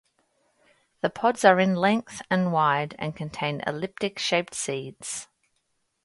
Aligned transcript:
The 1.01 1.11
pods 1.11 1.45
are 1.45 1.59
in 1.59 1.75
length 1.75 2.23
and 2.31 2.51
wide 2.51 2.95
and 2.97 3.15
contain 3.15 3.61
elliptic 3.67 4.17
shaped 4.17 4.55
seeds. 4.55 5.27